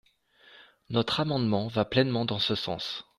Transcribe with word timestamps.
Notre 0.89 1.19
amendement 1.19 1.67
va 1.67 1.85
pleinement 1.85 2.25
dans 2.25 2.39
ce 2.39 2.55
sens. 2.55 3.05